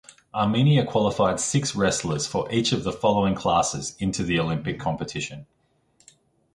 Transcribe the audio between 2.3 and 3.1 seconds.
each of the